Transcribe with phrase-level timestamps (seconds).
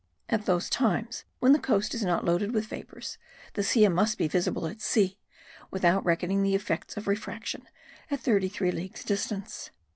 [0.29, 3.19] At those times when the coast is not loaded with vapours
[3.53, 5.19] the Silla must be visible at sea,
[5.69, 7.67] without reckoning the effects of refraction,
[8.09, 9.69] at thirty three leagues distance.